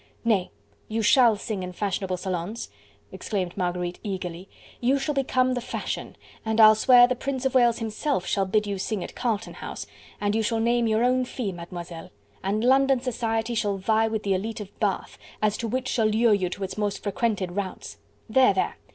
"Nay! 0.25 0.49
you 0.87 1.03
shall 1.03 1.35
sing 1.35 1.61
in 1.61 1.73
fashionable 1.73 2.17
salons," 2.17 2.71
exclaimed 3.11 3.55
Marguerite 3.55 3.99
eagerly, 4.01 4.49
"you 4.79 4.97
shall 4.97 5.13
become 5.13 5.53
the 5.53 5.61
fashion, 5.61 6.15
and 6.43 6.59
I'll 6.59 6.73
swear 6.73 7.05
the 7.05 7.13
Prince 7.15 7.45
of 7.45 7.53
Wales 7.53 7.77
himself 7.77 8.25
shall 8.25 8.47
bid 8.47 8.65
you 8.65 8.79
sing 8.79 9.03
at 9.03 9.13
Carlton 9.13 9.53
House... 9.53 9.85
and 10.19 10.33
you 10.33 10.41
shall 10.41 10.59
name 10.59 10.87
your 10.87 11.03
own 11.03 11.23
fee, 11.23 11.51
Mademoiselle... 11.51 12.09
and 12.41 12.63
London 12.63 12.99
society 12.99 13.53
shall 13.53 13.77
vie 13.77 14.07
with 14.07 14.23
the 14.23 14.33
elite 14.33 14.59
of 14.59 14.75
Bath, 14.79 15.19
as 15.39 15.55
to 15.57 15.67
which 15.67 15.87
shall 15.87 16.07
lure 16.07 16.33
you 16.33 16.49
to 16.49 16.63
its 16.63 16.79
most 16.79 17.03
frequented 17.03 17.51
routs.... 17.51 17.97
There! 18.27 18.55
there! 18.55 18.77